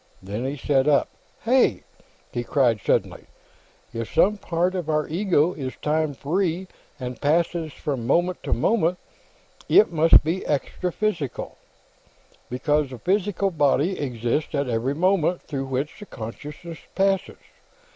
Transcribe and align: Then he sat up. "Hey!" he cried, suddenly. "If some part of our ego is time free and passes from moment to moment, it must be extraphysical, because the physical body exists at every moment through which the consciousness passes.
Then 0.23 0.45
he 0.45 0.57
sat 0.57 0.87
up. 0.87 1.09
"Hey!" 1.41 1.83
he 2.31 2.43
cried, 2.43 2.79
suddenly. 2.83 3.25
"If 3.93 4.11
some 4.11 4.37
part 4.39 4.73
of 4.73 4.89
our 4.89 5.07
ego 5.07 5.53
is 5.53 5.75
time 5.79 6.15
free 6.15 6.65
and 6.99 7.21
passes 7.21 7.71
from 7.71 8.07
moment 8.07 8.41
to 8.41 8.51
moment, 8.51 8.97
it 9.69 9.91
must 9.91 10.23
be 10.23 10.39
extraphysical, 10.39 11.51
because 12.49 12.89
the 12.89 12.97
physical 12.97 13.51
body 13.51 13.99
exists 13.99 14.55
at 14.55 14.67
every 14.67 14.95
moment 14.95 15.43
through 15.43 15.65
which 15.65 15.99
the 15.99 16.07
consciousness 16.07 16.79
passes. 16.95 17.37